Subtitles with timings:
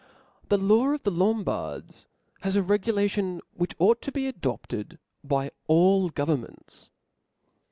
[0.01, 0.47] I.
[0.55, 2.07] The law of the Lombards
[2.37, 3.59] (0 has a regulation Tit.
[3.59, 3.67] 3».
[3.67, 6.89] ^hich ought to be adopted by all governments.